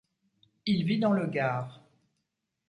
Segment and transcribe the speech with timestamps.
[0.65, 1.79] Il vit dans le Gard.